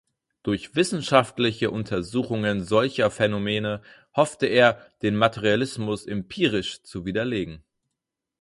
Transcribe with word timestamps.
Durch 0.41 0.75
wissenschaftliche 0.75 1.69
Untersuchungen 1.69 2.63
solcher 2.63 3.11
Phänomene 3.11 3.83
hoffte 4.15 4.47
er, 4.47 4.83
den 5.03 5.15
Materialismus 5.15 6.07
empirisch 6.07 6.81
zu 6.81 7.05
widerlegen. 7.05 7.63